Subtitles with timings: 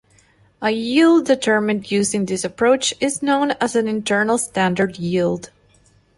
[0.63, 5.51] A yield determined using this approach is known as an "internal standard yield".